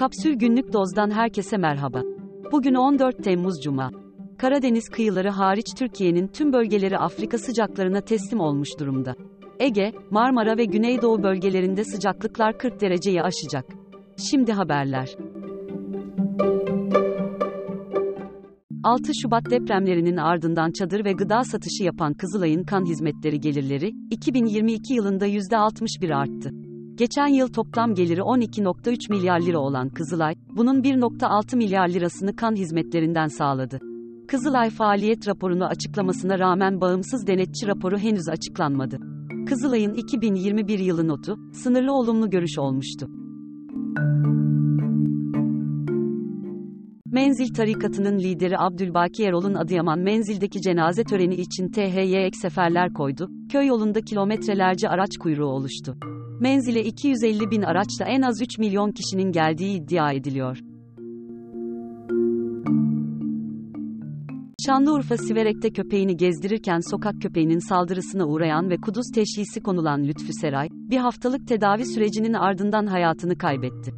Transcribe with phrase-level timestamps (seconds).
[0.00, 2.02] Kapsül Günlük Doz'dan herkese merhaba.
[2.52, 3.90] Bugün 14 Temmuz Cuma.
[4.38, 9.14] Karadeniz kıyıları hariç Türkiye'nin tüm bölgeleri Afrika sıcaklarına teslim olmuş durumda.
[9.58, 13.64] Ege, Marmara ve Güneydoğu bölgelerinde sıcaklıklar 40 dereceyi aşacak.
[14.30, 15.16] Şimdi haberler.
[18.84, 25.26] 6 Şubat depremlerinin ardından çadır ve gıda satışı yapan Kızılay'ın kan hizmetleri gelirleri, 2022 yılında
[25.26, 26.69] %61 arttı.
[27.00, 33.26] Geçen yıl toplam geliri 12.3 milyar lira olan Kızılay, bunun 1.6 milyar lirasını kan hizmetlerinden
[33.26, 33.78] sağladı.
[34.28, 38.98] Kızılay faaliyet raporunu açıklamasına rağmen bağımsız denetçi raporu henüz açıklanmadı.
[39.48, 43.08] Kızılay'ın 2021 yılı notu, sınırlı olumlu görüş olmuştu.
[47.06, 54.00] Menzil tarikatının lideri Abdülbaki Erol'un Adıyaman Menzil'deki cenaze töreni için THY seferler koydu, köy yolunda
[54.00, 55.96] kilometrelerce araç kuyruğu oluştu.
[56.40, 60.58] Menzile 250 bin araçla en az 3 milyon kişinin geldiği iddia ediliyor.
[64.66, 70.96] Şanlıurfa Siverek'te köpeğini gezdirirken sokak köpeğinin saldırısına uğrayan ve kuduz teşhisi konulan Lütfü Seray, bir
[70.96, 73.94] haftalık tedavi sürecinin ardından hayatını kaybetti.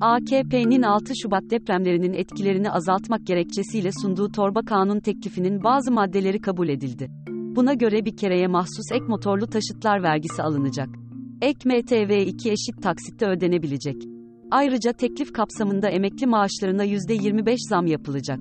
[0.00, 7.10] AKP'nin 6 Şubat depremlerinin etkilerini azaltmak gerekçesiyle sunduğu torba kanun teklifinin bazı maddeleri kabul edildi.
[7.56, 10.88] Buna göre bir kereye mahsus ek motorlu taşıtlar vergisi alınacak.
[11.42, 13.96] Ek MTV iki eşit taksitte ödenebilecek.
[14.50, 18.40] Ayrıca teklif kapsamında emekli maaşlarına %25 zam yapılacak.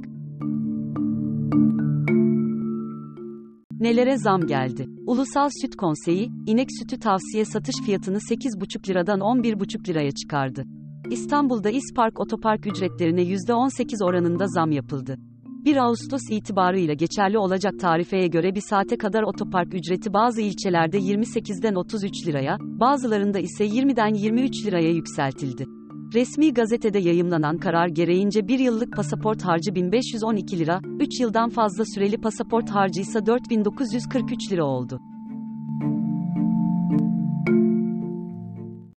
[3.80, 4.86] Nelere zam geldi?
[5.06, 10.64] Ulusal Süt Konseyi, inek sütü tavsiye satış fiyatını 8,5 liradan 11,5 liraya çıkardı.
[11.10, 15.18] İstanbul'da İspark otopark ücretlerine %18 oranında zam yapıldı.
[15.66, 21.76] 1 Ağustos itibarıyla geçerli olacak tarifeye göre bir saate kadar otopark ücreti bazı ilçelerde 28'den
[21.76, 25.66] 33 liraya, bazılarında ise 20'den 23 liraya yükseltildi.
[26.14, 32.18] Resmi gazetede yayımlanan karar gereğince bir yıllık pasaport harcı 1512 lira, 3 yıldan fazla süreli
[32.18, 35.00] pasaport harcı ise 4943 lira oldu.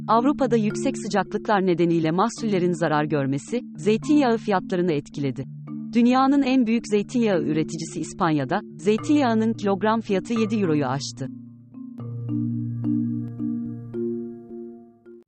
[0.08, 5.59] Avrupa'da yüksek sıcaklıklar nedeniyle mahsullerin zarar görmesi, zeytinyağı fiyatlarını etkiledi.
[5.94, 11.28] Dünyanın en büyük zeytinyağı üreticisi İspanya'da, zeytinyağının kilogram fiyatı 7 euroyu aştı.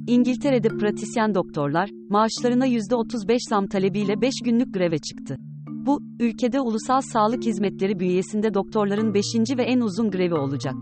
[0.07, 5.37] İngiltere'de pratisyen doktorlar, maaşlarına %35 zam talebiyle 5 günlük greve çıktı.
[5.67, 9.23] Bu, ülkede ulusal sağlık hizmetleri bünyesinde doktorların 5.
[9.57, 10.75] ve en uzun grevi olacak.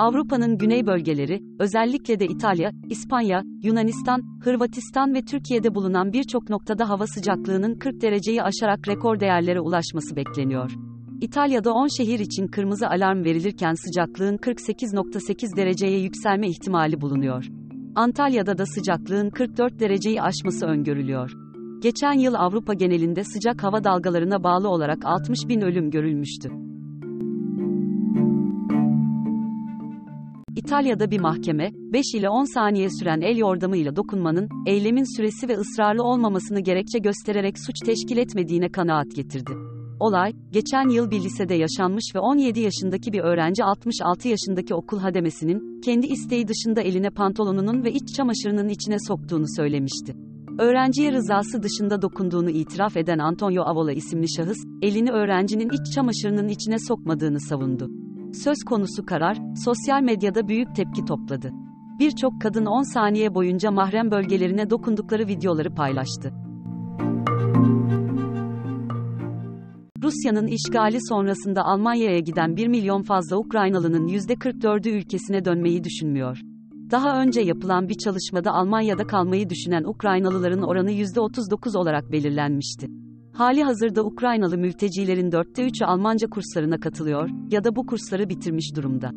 [0.00, 7.06] Avrupa'nın güney bölgeleri, özellikle de İtalya, İspanya, Yunanistan, Hırvatistan ve Türkiye'de bulunan birçok noktada hava
[7.06, 10.72] sıcaklığının 40 dereceyi aşarak rekor değerlere ulaşması bekleniyor.
[11.20, 17.46] İtalya'da 10 şehir için kırmızı alarm verilirken sıcaklığın 48.8 dereceye yükselme ihtimali bulunuyor.
[17.94, 21.32] Antalya'da da sıcaklığın 44 dereceyi aşması öngörülüyor.
[21.82, 26.69] Geçen yıl Avrupa genelinde sıcak hava dalgalarına bağlı olarak 60 bin ölüm görülmüştü.
[30.64, 36.02] İtalya'da bir mahkeme, 5 ile 10 saniye süren el yordamıyla dokunmanın, eylemin süresi ve ısrarlı
[36.02, 39.52] olmamasını gerekçe göstererek suç teşkil etmediğine kanaat getirdi.
[40.00, 45.80] Olay, geçen yıl bir lisede yaşanmış ve 17 yaşındaki bir öğrenci 66 yaşındaki okul hademesinin,
[45.80, 50.16] kendi isteği dışında eline pantolonunun ve iç çamaşırının içine soktuğunu söylemişti.
[50.58, 56.76] Öğrenciye rızası dışında dokunduğunu itiraf eden Antonio Avola isimli şahıs, elini öğrencinin iç çamaşırının içine
[56.88, 58.09] sokmadığını savundu.
[58.32, 61.50] Söz konusu karar, sosyal medyada büyük tepki topladı.
[61.98, 66.32] Birçok kadın 10 saniye boyunca mahrem bölgelerine dokundukları videoları paylaştı.
[70.02, 76.40] Rusya'nın işgali sonrasında Almanya'ya giden 1 milyon fazla Ukraynalı'nın %44'ü ülkesine dönmeyi düşünmüyor.
[76.90, 82.99] Daha önce yapılan bir çalışmada Almanya'da kalmayı düşünen Ukraynalıların oranı %39 olarak belirlenmişti.
[83.40, 89.10] Hali hazırda Ukraynalı mültecilerin dörtte üçü Almanca kurslarına katılıyor ya da bu kursları bitirmiş durumda.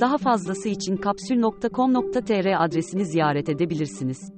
[0.00, 4.35] Daha fazlası için kapsül.com.tr adresini ziyaret edebilirsiniz.